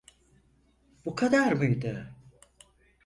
Bu 1.05 1.15
kadar 1.15 1.51
mıydı? 1.51 2.13